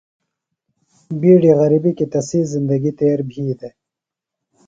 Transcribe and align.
بِیڈیۡ 1.19 1.57
غرِبیۡ 1.59 1.95
کیۡ 1.97 2.09
تسی 2.11 2.39
زندگی 2.53 2.91
تیر 2.97 3.19
بھی 3.27 3.43
دےۡ۔ 3.59 3.75